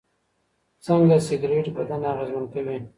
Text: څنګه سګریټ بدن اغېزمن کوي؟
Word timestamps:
څنګه 0.85 1.15
سګریټ 1.27 1.65
بدن 1.77 2.01
اغېزمن 2.11 2.45
کوي؟ 2.53 2.77